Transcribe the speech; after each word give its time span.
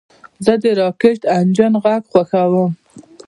زه 0.45 0.53
د 0.61 0.63
راکټ 0.79 1.19
انجن 1.37 1.73
غږ 1.83 2.01
خوښوم. 2.11 2.71